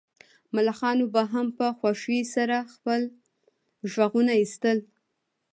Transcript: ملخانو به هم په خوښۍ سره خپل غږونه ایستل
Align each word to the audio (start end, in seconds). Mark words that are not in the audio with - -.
ملخانو 0.53 1.05
به 1.13 1.23
هم 1.33 1.47
په 1.57 1.65
خوښۍ 1.79 2.21
سره 2.35 2.57
خپل 2.73 3.01
غږونه 3.93 4.33
ایستل 4.41 4.77